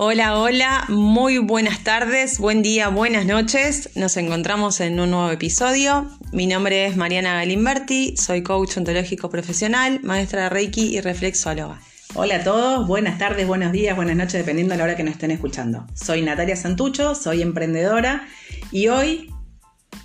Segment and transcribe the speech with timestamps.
[0.00, 3.90] Hola, hola, muy buenas tardes, buen día, buenas noches.
[3.96, 6.08] Nos encontramos en un nuevo episodio.
[6.32, 11.80] Mi nombre es Mariana Galimberti, soy coach ontológico profesional, maestra de Reiki y reflexóloga.
[12.14, 15.14] Hola a todos, buenas tardes, buenos días, buenas noches, dependiendo de la hora que nos
[15.14, 15.84] estén escuchando.
[15.94, 18.28] Soy Natalia Santucho, soy emprendedora
[18.70, 19.34] y hoy,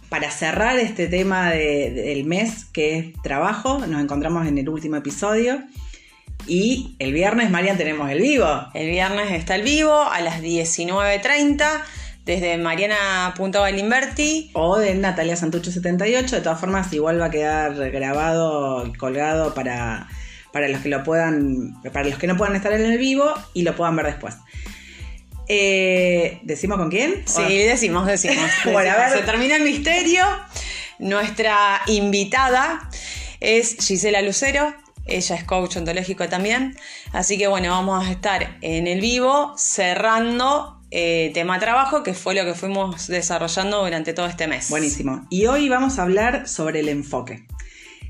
[0.10, 5.64] para cerrar este tema del mes que es trabajo, nos encontramos en el último episodio
[6.47, 8.47] y el viernes, Marian, tenemos el vivo.
[8.74, 11.82] El viernes está el vivo a las 19.30
[12.25, 14.51] desde mariana.galimberti.
[14.54, 16.37] O de Natalia Santucho 78.
[16.37, 20.07] De todas formas, igual va a quedar grabado y colgado para,
[20.51, 23.64] para los que lo puedan, para los que no puedan estar en el vivo y
[23.64, 24.36] lo puedan ver después.
[25.48, 27.23] Eh, ¿Decimos con quién?
[27.25, 28.50] Sí, decimos, decimos.
[28.71, 29.10] bueno, a ver.
[29.12, 30.25] Se termina el misterio.
[31.00, 32.89] Nuestra invitada
[33.39, 34.73] es Gisela Lucero.
[35.06, 36.78] Ella es coach ontológico también.
[37.12, 42.36] Así que bueno, vamos a estar en el vivo cerrando eh, tema trabajo, que fue
[42.36, 44.70] lo que fuimos desarrollando durante todo este mes.
[44.70, 45.26] Buenísimo.
[45.30, 47.45] Y hoy vamos a hablar sobre el enfoque.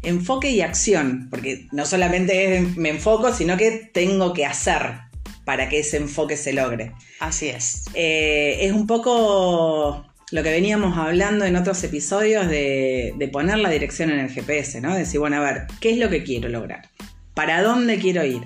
[0.02, 5.00] Enfoque y acción, porque no solamente me enfoco, sino que tengo que hacer
[5.46, 6.94] para que ese enfoque se logre.
[7.20, 7.86] Así es.
[7.94, 14.10] Eh, es un poco lo que veníamos hablando en otros episodios de, poner la dirección
[14.10, 14.96] en el GPS, ¿no?
[14.96, 16.90] Decir, bueno, a ver, ¿qué es lo que quiero lograr?
[17.36, 18.42] ¿Para dónde quiero ir?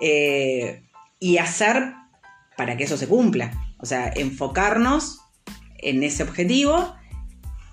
[0.00, 0.82] Eh,
[1.20, 1.92] y hacer
[2.56, 3.52] para que eso se cumpla.
[3.78, 5.20] O sea, enfocarnos
[5.78, 6.96] en ese objetivo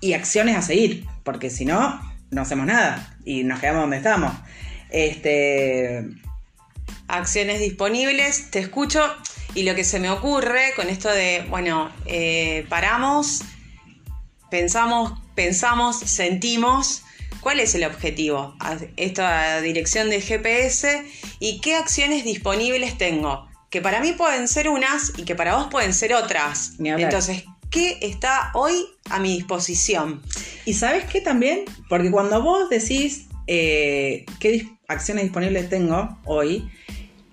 [0.00, 4.32] y acciones a seguir, porque si no, no hacemos nada y nos quedamos donde estamos.
[4.90, 6.04] Este...
[7.08, 9.02] Acciones disponibles, te escucho
[9.56, 13.40] y lo que se me ocurre con esto de, bueno, eh, paramos,
[14.50, 17.02] pensamos, pensamos, sentimos,
[17.40, 18.54] ¿cuál es el objetivo?
[18.98, 21.06] Esta dirección de GPS
[21.40, 23.48] y qué acciones disponibles tengo.
[23.70, 26.72] Que para mí pueden ser unas y que para vos pueden ser otras.
[26.78, 28.74] Entonces, ¿qué está hoy
[29.08, 30.22] a mi disposición?
[30.66, 36.70] Y sabes qué también, porque cuando vos decís eh, qué acciones disponibles tengo hoy,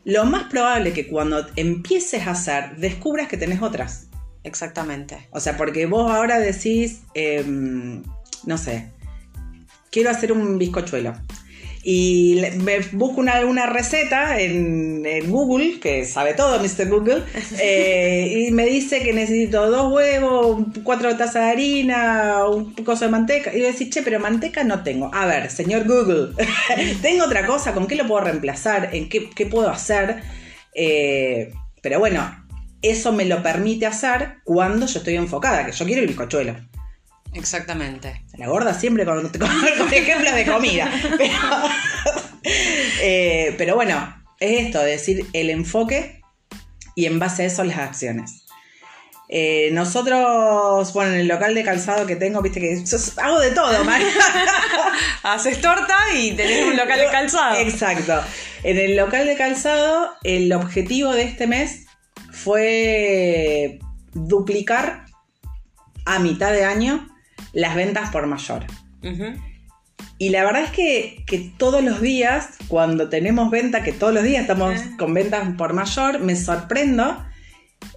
[0.05, 4.07] lo más probable que cuando empieces a hacer, descubras que tenés otras.
[4.43, 5.27] Exactamente.
[5.31, 8.03] O sea, porque vos ahora decís, em,
[8.45, 8.89] no sé,
[9.89, 11.13] quiero hacer un bizcochuelo
[11.85, 16.87] y me busco una, receta en, Google, que sabe todo Mr.
[16.87, 17.23] Google,
[17.59, 23.09] eh, y me dice que necesito dos huevos, cuatro tazas de harina, un poco de
[23.09, 23.53] manteca.
[23.53, 25.11] Y yo decir, che, pero manteca no tengo.
[25.13, 26.29] A ver, señor Google,
[27.01, 27.73] ¿tengo otra cosa?
[27.73, 28.89] ¿Con qué lo puedo reemplazar?
[28.93, 30.23] ¿En qué, puedo hacer?
[30.73, 31.51] Eh,
[31.81, 32.45] pero bueno,
[32.81, 36.55] eso me lo permite hacer cuando yo estoy enfocada, que yo quiero el bizcochuelo.
[37.33, 38.23] Exactamente.
[38.37, 39.25] La gorda siempre con,
[39.91, 40.91] ejemplos de comida.
[43.05, 46.21] Eh, pero, bueno, es esto, decir el enfoque
[46.93, 48.43] y en base a eso las acciones.
[49.29, 52.83] Eh, nosotros, bueno, en el local de calzado que tengo, viste que
[53.17, 54.07] hago de todo, María.
[55.23, 57.55] Haces torta y tenés un local de calzado.
[57.61, 58.21] Exacto.
[58.63, 61.85] En el local de calzado, el objetivo de este mes
[62.31, 63.79] fue
[64.13, 65.05] duplicar
[66.05, 67.12] a mitad de año
[67.53, 68.65] las ventas por mayor.
[70.17, 71.23] Y la verdad es que,
[71.57, 76.19] todos los días, cuando tenemos venta, que todos los días estamos con ventas por mayor,
[76.19, 77.25] me sorprendo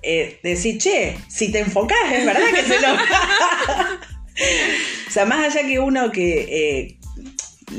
[0.02, 2.94] eh, decir, che, si te enfocás, es verdad que se lo...
[5.08, 6.98] o sea, más allá que uno que eh,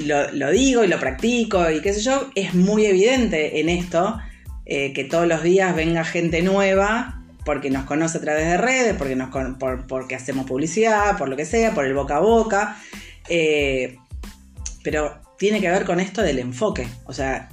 [0.05, 4.19] lo, digo y lo practico y qué sé yo, es muy evidente en esto
[4.65, 7.16] eh, que todos los días venga gente nueva
[7.47, 9.29] porque nos conoce a través de redes, porque, nos,
[9.87, 12.77] porque hacemos publicidad, por lo que sea, por el boca a boca.
[13.29, 13.97] Eh,
[14.83, 16.89] pero tiene que ver con esto del enfoque.
[17.05, 17.47] O sea,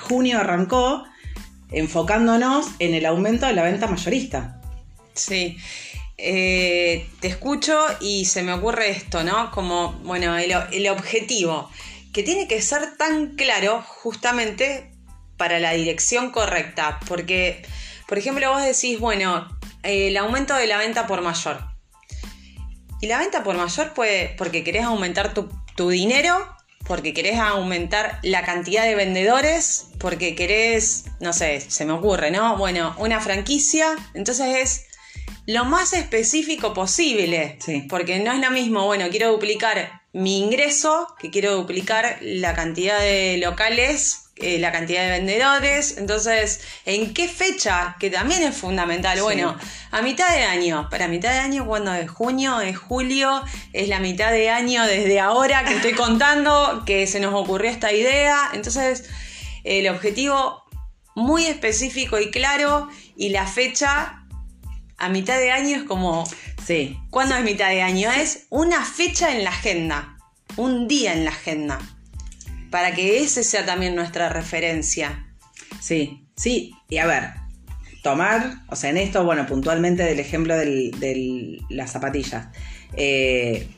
[0.00, 1.04] junio arrancó
[1.70, 4.60] enfocándonos en el aumento de la venta mayorista.
[5.14, 5.56] Sí.
[6.16, 9.52] Eh, te escucho y se me ocurre esto, ¿no?
[9.52, 11.70] Como, bueno, el objetivo,
[12.12, 14.90] que tiene que ser tan claro justamente
[15.36, 17.62] para la dirección correcta, porque
[18.08, 19.46] por ejemplo, vos decís, bueno,
[19.82, 21.62] el aumento de la venta por mayor.
[23.02, 26.48] Y la venta por mayor puede, porque querés aumentar tu, dinero,
[26.86, 32.56] porque querés aumentar la cantidad de vendedores, porque querés, no sé, se me ocurre, ¿no?
[32.56, 33.94] Bueno, una franquicia.
[34.14, 34.86] Entonces es
[35.44, 37.58] lo más específico posible.
[37.60, 37.82] Sí.
[37.90, 42.98] Porque no es lo mismo, bueno, quiero duplicar mi ingreso, que quiero duplicar la cantidad
[42.98, 45.96] de locales eh, la cantidad de vendedores.
[45.98, 47.96] Entonces, ¿en qué fecha?
[47.98, 49.20] Que también es fundamental.
[49.22, 49.56] Bueno,
[49.90, 50.88] a mitad de año.
[50.90, 53.42] Para mitad de año, cuando es junio, es julio,
[53.72, 57.92] es la mitad de año desde ahora que estoy contando que se nos ocurrió esta
[57.92, 58.50] idea.
[58.52, 59.08] Entonces,
[59.64, 60.64] el objetivo
[61.14, 64.24] muy específico y claro y la fecha
[64.98, 66.24] a mitad de año es como...
[66.64, 66.98] Sí.
[67.10, 68.10] ¿Cuándo es mitad de año?
[68.10, 70.18] Es una fecha en la agenda,
[70.56, 71.78] un día en la agenda,
[72.70, 75.26] para que ese sea también nuestra referencia.
[75.80, 76.72] Sí, sí.
[76.88, 77.30] Y a ver,
[78.02, 82.48] tomar, o sea, en esto, bueno, puntualmente del ejemplo de las zapatillas.
[82.94, 83.68] Eh,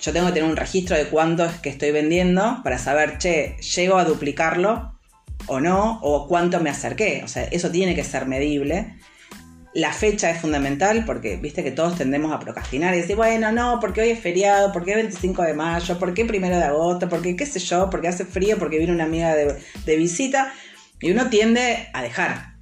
[0.00, 3.56] yo tengo que tener un registro de cuánto es que estoy vendiendo para saber, che,
[3.58, 4.98] llego a duplicarlo
[5.46, 7.22] o no, o cuánto me acerqué.
[7.24, 8.96] O sea, eso tiene que ser medible.
[9.74, 13.78] La fecha es fundamental porque, viste que todos tendemos a procrastinar y decir, bueno, no,
[13.80, 17.46] porque hoy es feriado, porque es 25 de mayo, porque primero de agosto, porque qué
[17.46, 20.52] sé yo, porque hace frío, porque viene una amiga de, de visita.
[21.00, 22.52] Y uno tiende a dejar.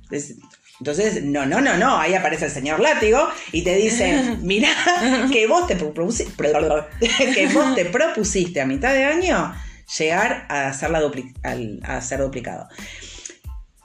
[0.80, 4.70] Entonces, no, no, no, no, ahí aparece el señor látigo y te dice, mira,
[5.30, 6.32] que vos te, propusiste,
[7.34, 9.54] que vos te propusiste a mitad de año
[9.98, 11.02] llegar a, hacerla
[11.84, 12.66] a ser duplicado.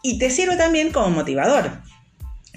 [0.04, 1.82] Y te sirve también como motivador,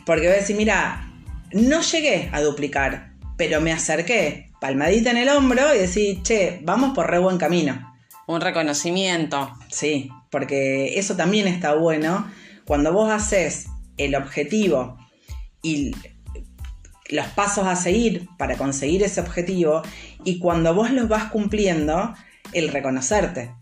[0.09, 1.07] porque voy a decir, mira,
[1.53, 6.95] no llegué a duplicar, pero me acerqué, palmadita en el hombro y decir, che, vamos
[6.95, 7.95] por re buen camino.
[8.27, 9.53] Un reconocimiento.
[9.71, 12.27] Sí, porque eso también está bueno.
[12.65, 13.67] Cuando vos haces
[13.99, 14.97] el objetivo
[15.61, 15.95] y
[17.11, 19.83] los pasos a seguir para conseguir ese objetivo
[20.25, 22.15] y cuando vos los vas cumpliendo,
[22.55, 23.53] el reconocerte.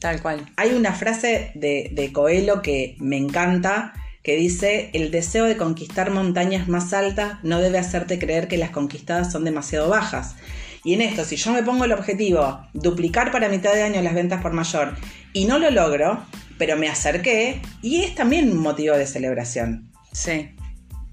[0.00, 0.50] Tal cual.
[0.56, 6.10] Hay una frase de, de Coelho que me encanta que dice, el deseo de conquistar
[6.10, 10.36] montañas más altas no debe hacerte creer que las conquistadas son demasiado bajas.
[10.84, 14.14] Y en esto, si yo me pongo el objetivo, duplicar para mitad de año las
[14.14, 14.94] ventas por mayor,
[15.32, 16.24] y no lo logro,
[16.58, 19.90] pero me acerqué y es también un motivo de celebración.
[20.12, 20.50] Sí.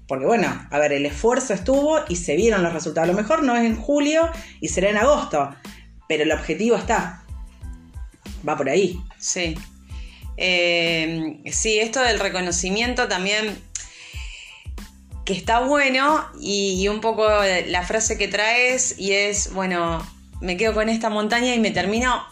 [0.06, 3.08] Porque bueno, a ver, el esfuerzo estuvo y se vieron los resultados.
[3.08, 4.28] A lo mejor no es en julio
[4.60, 5.54] y será en agosto,
[6.08, 7.24] pero el objetivo está.
[8.46, 8.98] Va por ahí.
[9.18, 9.54] Sí.
[10.40, 13.60] Eh, sí, esto del reconocimiento también
[15.24, 17.28] que está bueno y, un poco
[17.66, 20.06] la frase que traes y es, bueno,
[20.40, 22.24] me quedo con esta montaña y me termino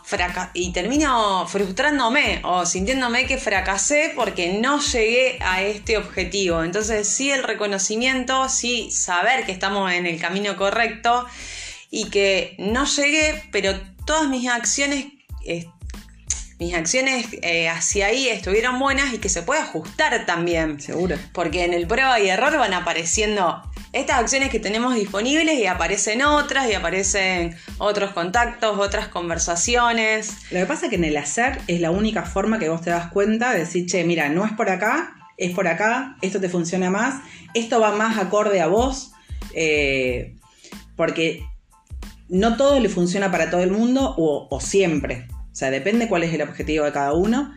[0.55, 6.63] y termino frustrándome o sintiéndome que fracasé porque no llegué a este objetivo.
[6.63, 11.27] Entonces, sí el reconocimiento, sí saber que estamos en el camino correcto
[11.91, 15.07] y que no llegué, pero todas mis acciones
[16.59, 20.81] mis acciones eh, hacia ahí estuvieron buenas y que se puede ajustar también.
[20.81, 21.17] Seguro.
[21.33, 23.63] Porque en el prueba y error van apareciendo
[23.93, 30.33] estas acciones que tenemos disponibles y aparecen otras y aparecen otros contactos, otras conversaciones.
[30.51, 32.91] Lo que pasa es que en el hacer es la única forma que vos te
[32.91, 36.49] das cuenta de decir, che, mira, no es por acá, es por acá, esto te
[36.49, 37.21] funciona más,
[37.55, 39.13] esto va más acorde a vos,
[39.55, 40.35] eh,
[40.97, 41.47] porque
[42.29, 45.29] no todo le funciona para todo el mundo o, o siempre.
[45.57, 47.55] O sea, depende cuál es el objetivo de cada uno.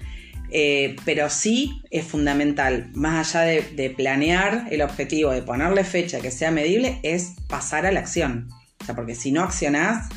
[0.51, 6.31] Eh, pero sí es fundamental, más allá de, planear el objetivo, de ponerle fecha que
[6.31, 8.47] sea medible, es pasar a la acción.
[8.81, 10.07] O sea, porque si no accionás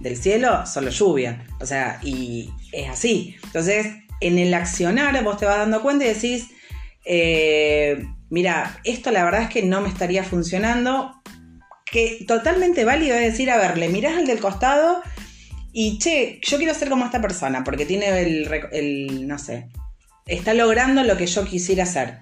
[0.00, 1.46] del cielo, solo lluvia.
[1.60, 3.36] O sea, y es así.
[3.42, 3.86] Entonces,
[4.20, 6.48] en el accionar vos te vas dando cuenta y decís,
[7.06, 11.14] eh, mira, esto la verdad es que no me estaría funcionando.
[11.90, 15.02] Que totalmente válido es decir, a ver, le mirás al del costado
[15.72, 19.68] y che, yo quiero ser como esta persona, porque tiene el, no sé,
[20.26, 22.18] está logrando lo que yo quisiera hacer.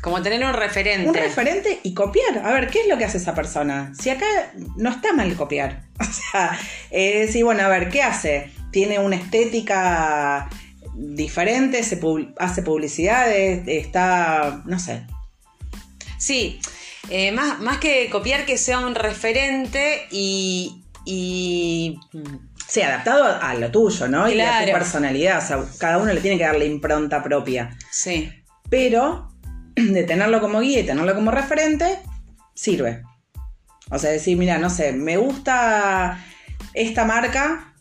[0.00, 1.08] Como tener un referente.
[1.08, 2.38] Un referente y copiar.
[2.44, 3.92] A ver, ¿qué es lo que hace esa persona?
[3.98, 4.26] Si acá
[4.76, 5.86] no está mal copiar.
[6.00, 6.56] O sea,
[6.92, 8.52] es decir, bueno, a ver, ¿qué hace?
[8.70, 10.48] Tiene una estética
[10.94, 12.00] diferente, se
[12.38, 15.04] hace publicidades, está, no sé.
[16.18, 16.60] Sí,
[17.10, 21.98] eh, más, más que copiar que sea un referente y, y
[22.68, 24.28] Sí, adaptado a lo tuyo, ¿no?
[24.28, 25.38] Y a tu personalidad.
[25.38, 27.70] O sea, cada uno le tiene que dar la impronta propia.
[27.90, 28.30] Sí.
[28.68, 29.32] Pero
[29.74, 31.98] de tenerlo como guía y tenerlo como referente,
[32.54, 33.02] sirve.
[33.90, 36.22] O sea, decir, mira, no sé, me gusta
[36.74, 37.72] esta marca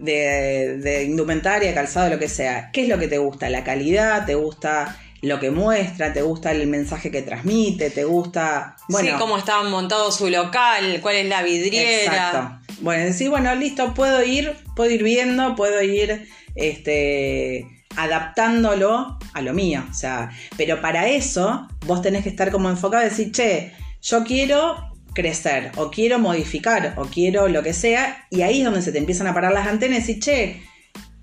[0.00, 2.70] de, de indumentaria, calzado, lo que sea.
[2.72, 3.48] ¿Qué es lo que te gusta?
[3.48, 4.26] ¿La calidad?
[4.26, 8.76] ¿Te gusta lo que muestra, te gusta el mensaje que transmite, te gusta.
[8.88, 12.04] Bueno, sí, cómo está montado su local, cuál es la vidriera.
[12.04, 12.74] Exacto.
[12.80, 19.54] Bueno, decir, bueno, listo, puedo ir, puedo ir viendo, puedo ir este, adaptándolo a lo
[19.54, 19.84] mío.
[19.88, 24.24] O sea, pero para eso vos tenés que estar como enfocado y decir, che, yo
[24.24, 28.90] quiero crecer, o quiero modificar, o quiero lo que sea, y ahí es donde se
[28.90, 30.62] te empiezan a parar las antenas y decir, che,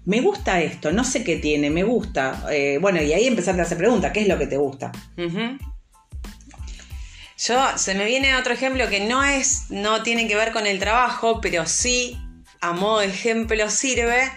[0.10, 2.48] me gusta esto, no sé qué tiene, me gusta.
[2.52, 4.92] Eh, bueno, y ahí empezarte a hacer preguntas, ¿qué es lo que te gusta?
[7.38, 10.80] Yo, se me viene otro ejemplo que no es, no tiene que ver con el
[10.80, 12.18] trabajo, pero sí,
[12.60, 14.32] a modo de ejemplo, sirve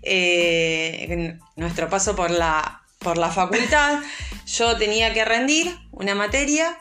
[0.00, 3.98] eh, nuestro paso por la por la facultad,
[4.46, 6.78] yo tenía que rendir una materia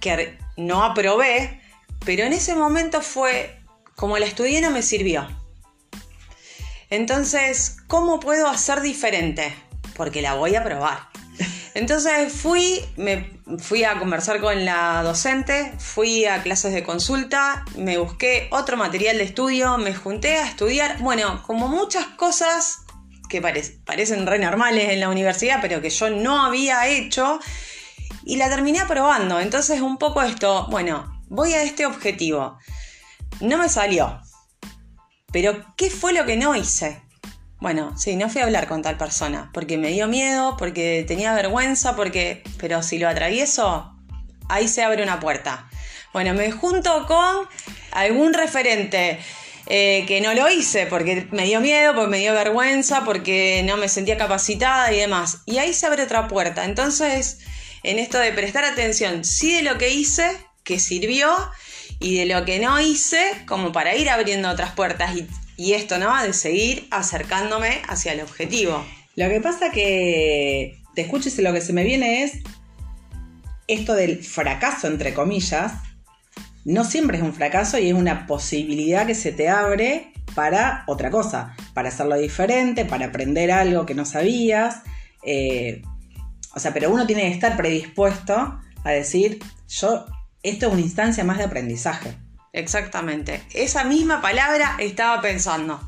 [0.00, 1.60] que no aprobé,
[2.04, 3.58] pero en ese momento fue
[3.96, 5.39] como la estudié no me sirvió.
[6.90, 9.54] Entonces, ¿cómo puedo hacer diferente?
[9.94, 11.08] Porque la voy a probar.
[11.74, 17.96] Entonces fui, me fui a conversar con la docente, fui a clases de consulta, me
[17.96, 22.80] busqué otro material de estudio, me junté a estudiar, bueno, como muchas cosas
[23.28, 27.38] que parecen re normales en la universidad, pero que yo no había hecho,
[28.24, 29.38] y la terminé aprobando.
[29.38, 32.58] Entonces un poco esto, bueno, voy a este objetivo.
[33.40, 34.20] No me salió.
[35.32, 37.02] Pero ¿qué fue lo que no hice?
[37.60, 41.34] Bueno, sí, no fui a hablar con tal persona, porque me dio miedo, porque tenía
[41.34, 42.42] vergüenza, porque...
[42.58, 43.94] Pero si lo atravieso,
[44.48, 45.68] ahí se abre una puerta.
[46.12, 47.46] Bueno, me junto con
[47.92, 49.20] algún referente
[49.66, 53.76] eh, que no lo hice, porque me dio miedo, porque me dio vergüenza, porque no
[53.76, 55.42] me sentía capacitada y demás.
[55.46, 56.64] Y ahí se abre otra puerta.
[56.64, 57.40] Entonces,
[57.82, 61.30] en esto de prestar atención, sí de lo que hice, que sirvió,
[62.00, 65.12] y de lo que no hice, como para ir abriendo otras puertas.
[65.56, 66.20] Y esto, ¿no?
[66.22, 68.84] De seguir acercándome hacia el objetivo.
[69.16, 72.38] Lo que pasa que te escuches y lo que se me viene es
[73.68, 75.74] esto del fracaso, entre comillas,
[76.64, 81.10] no siempre es un fracaso y es una posibilidad que se te abre para otra
[81.10, 84.82] cosa, para hacerlo diferente, para aprender algo que no sabías.
[85.24, 85.82] Eh,
[86.54, 89.38] o sea, pero uno tiene que estar predispuesto a decir,
[89.68, 90.06] yo,
[90.42, 92.16] esto es una instancia más de aprendizaje.
[92.52, 93.42] Exactamente.
[93.52, 95.80] Esa misma palabra estaba pensando.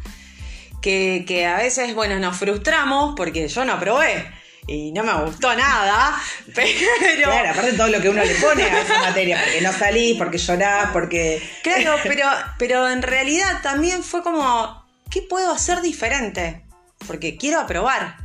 [0.80, 4.28] Que, a veces, bueno, nos frustramos porque yo no aprobé
[4.66, 6.20] y no me gustó nada,
[6.54, 7.30] pero...
[7.30, 10.16] Claro, aparte de todo lo que uno le pone a esa materia, porque no salís,
[10.18, 11.42] porque llorás, porque...
[11.62, 12.26] Claro, pero,
[12.58, 16.64] pero en realidad también fue como, ¿qué puedo hacer diferente?
[17.06, 18.16] Porque quiero aprobar.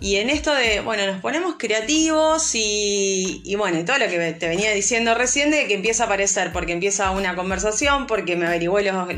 [0.00, 4.48] Y en esto de, bueno, nos ponemos creativos y, bueno, y todo lo que te
[4.48, 8.82] venía diciendo recién de que empieza a aparecer, porque empieza una conversación, porque me averigué
[8.82, 9.08] los,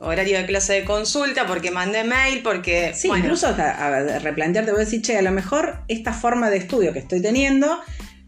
[0.00, 2.92] horarios de clase de consulta, porque mandé mail, porque...
[2.94, 6.92] Sí, incluso hasta replantearte, voy a decir, che, a lo mejor esta forma de estudio
[6.92, 7.80] que estoy teniendo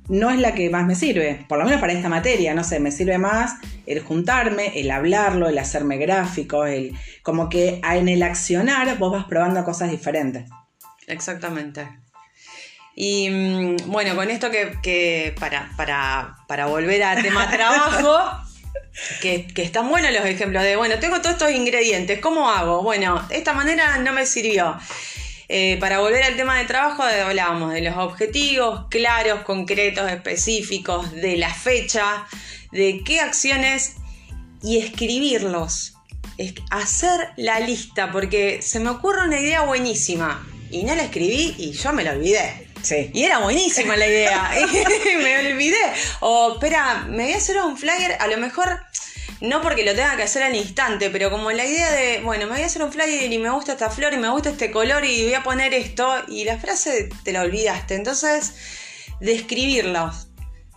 [0.08, 2.78] no es la que más me sirve, por lo menos para esta materia, no sé,
[2.78, 8.22] me sirve más el juntarme, el hablarlo, el hacerme gráficos, el como que en el
[8.22, 10.44] accionar vos vas probando cosas diferentes.
[11.06, 11.88] Exactamente.
[12.94, 18.42] Y mm, bueno, con esto que, para, para, volver a tema trabajo,
[19.20, 22.82] que, están buenos los ejemplos de, bueno, tengo todos estos ingredientes, ¿cómo hago?
[22.82, 24.78] Bueno, de esta manera no me sirvió.
[25.48, 31.36] Eh, para volver al tema de trabajo, hablábamos de los objetivos claros, concretos, específicos, de
[31.36, 32.26] la fecha,
[32.72, 33.96] de qué acciones
[34.62, 35.92] y escribirlos.
[36.70, 41.73] hacer la lista, porque se me ocurre una idea buenísima y no la escribí y
[41.73, 42.66] yo me la olvidé.
[43.12, 44.52] Y era buenísima la idea.
[44.61, 45.76] y me olvidé.
[46.20, 48.80] O, espera, me voy a hacer un flyer, a lo mejor
[49.40, 52.52] no porque lo tenga que hacer al instante, pero como la idea de, bueno, me
[52.52, 55.04] voy a hacer un flyer y me gusta esta flor y me gusta este color
[55.04, 57.94] y voy a poner esto y la frase te la olvidaste.
[57.94, 58.54] Entonces,
[59.20, 60.28] describirlos.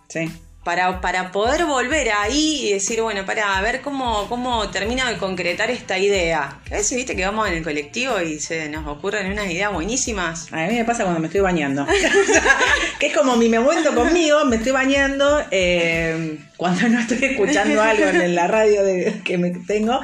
[0.08, 0.30] Sí
[0.64, 5.70] para, poder volver ahí y decir, bueno, para a ver cómo, cómo termino de concretar
[5.70, 6.60] esta idea.
[6.66, 10.52] a veces viste que vamos en el colectivo y se nos ocurren unas ideas buenísimas.
[10.52, 11.86] A mí me pasa cuando me estoy bañando.
[12.98, 18.04] que es como mi momento conmigo, me estoy bañando, eh, cuando no estoy escuchando algo
[18.04, 18.82] en la radio
[19.24, 19.98] que me tengo,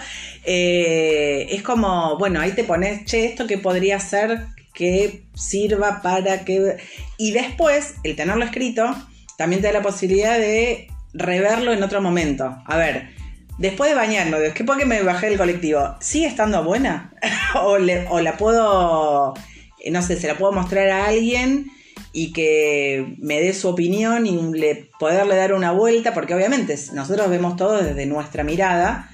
[0.45, 6.45] eh, es como, bueno, ahí te pones, che, esto que podría ser que sirva para
[6.45, 6.77] que...
[7.17, 8.95] Y después, el tenerlo escrito,
[9.37, 12.57] también te da la posibilidad de reverlo en otro momento.
[12.64, 13.11] A ver,
[13.59, 15.97] después de bañarlo, ¿qué por qué me bajé del colectivo?
[16.00, 17.12] ¿Sigue estando buena?
[17.62, 19.35] o, la puedo,
[19.83, 21.66] eh, no sé, se la puedo mostrar a alguien
[22.12, 27.28] y que me dé su opinión y le, poderle dar una vuelta, porque obviamente nosotros
[27.28, 29.11] vemos todo desde nuestra mirada.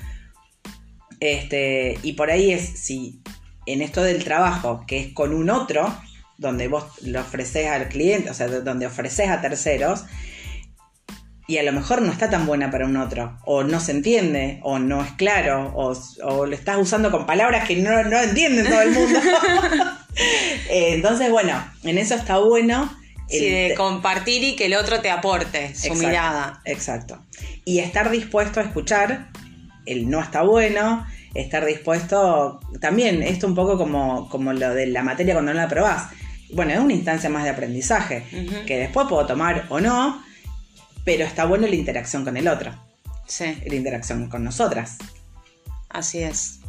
[1.19, 3.21] Este, y por ahí es si
[3.67, 5.93] en esto del trabajo, que es con un otro,
[6.39, 10.05] donde vos lo ofreces al cliente, o sea, donde ofreces a terceros,
[11.47, 14.61] y a lo mejor no está tan buena para un otro, o no se entiende,
[14.63, 18.83] o no es claro, o, lo estás usando con palabras que no, no entienden todo
[18.83, 19.21] el mundo.
[20.69, 22.95] Eh, entonces, bueno, en eso está bueno.
[23.29, 26.61] Sí, de compartir y que el otro te aporte su mirada.
[26.67, 27.25] Exacto.
[27.65, 29.31] Y estar dispuesto a escuchar
[29.87, 35.03] el no está bueno, estar dispuesto, también esto un poco como, como lo de la
[35.03, 36.11] materia cuando no la probás
[36.53, 38.25] bueno, es una instancia más de aprendizaje,
[38.67, 40.23] que después puedo tomar o no,
[41.05, 42.73] pero está bueno la interacción con el otro.
[43.27, 43.57] Sí.
[43.67, 44.99] La interacción con nosotras.
[45.89, 46.61] Así es.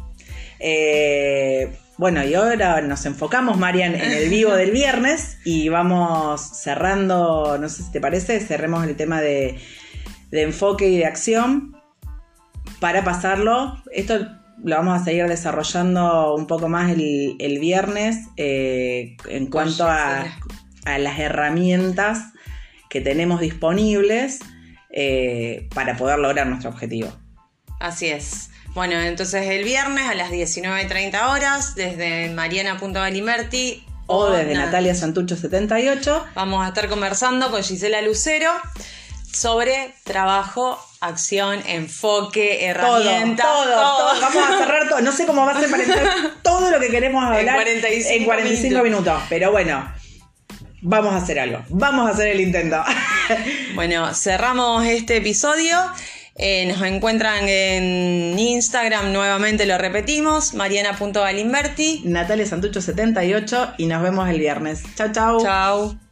[0.58, 7.56] Eh, Bueno, y ahora nos enfocamos, Marian, en el vivo del viernes y vamos cerrando,
[7.58, 9.58] no sé si te parece, cerremos el tema de,
[10.30, 11.76] de enfoque y de acción
[12.80, 13.80] para pasarlo.
[13.92, 14.26] Esto
[14.62, 20.24] lo vamos a seguir desarrollando un poco más el, el viernes eh, en cuanto a,
[20.84, 22.32] a, las herramientas
[22.88, 24.40] que tenemos disponibles
[24.90, 27.12] eh, para poder lograr nuestro objetivo.
[27.80, 28.50] Así es.
[28.74, 36.26] Bueno, entonces el viernes a las 19.30 horas, desde mariana.galimerti o, desde Natalia Santucho 78,
[36.34, 38.50] vamos a estar conversando con Gisela Lucero
[39.34, 43.46] sobre trabajo, acción, enfoque, herramientas.
[43.46, 45.00] Todo, todo, Vamos a cerrar todo.
[45.00, 46.08] No sé cómo va a ser para entrar
[46.42, 49.22] todo lo que queremos hablar en 45, en 45 minutos.
[49.28, 49.92] Pero bueno,
[50.82, 51.62] vamos a hacer algo.
[51.68, 52.82] Vamos a hacer el intento.
[53.74, 55.76] bueno, cerramos este episodio.
[56.36, 62.02] Eh, nos encuentran en Instagram, nuevamente lo repetimos, mariana.galimberti.
[62.06, 64.82] Natalia Santucho 78 y nos vemos el viernes.
[64.96, 65.40] Chau, chau.
[65.40, 66.03] Chau.